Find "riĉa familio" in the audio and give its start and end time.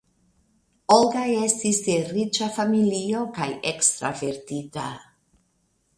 2.13-3.21